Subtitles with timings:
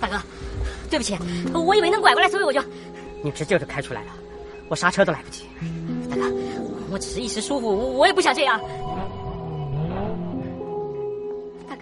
[0.00, 0.20] 大哥，
[0.90, 1.16] 对不起，
[1.54, 2.62] 我以为能拐过来，所以我就……
[3.22, 4.08] 你直接就开出来了，
[4.68, 5.44] 我刹车都来不及。
[6.10, 6.22] 大哥，
[6.90, 8.60] 我只是一时疏忽，我我也不想这样。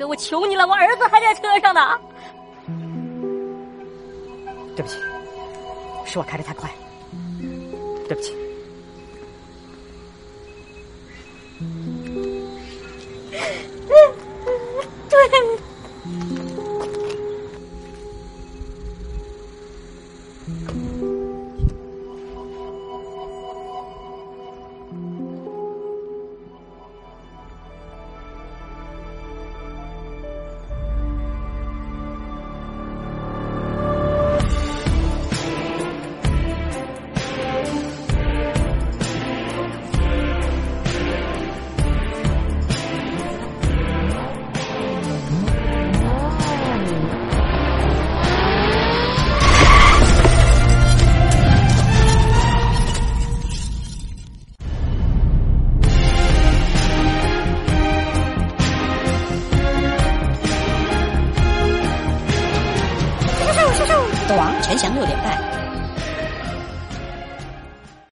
[0.05, 1.98] 我求你了，我儿子还在车上呢。
[4.75, 4.97] 对不起，
[6.06, 6.70] 是我开的太快，
[8.09, 8.34] 对不起。
[64.28, 65.61] 赌王陈翔六点半。